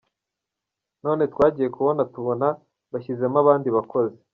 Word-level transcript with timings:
None 1.03 1.23
twagiye 1.33 1.67
kubona 1.75 2.01
tubona 2.13 2.47
bashyizemo 2.91 3.37
abandi 3.43 3.67
bakozi. 3.77 4.17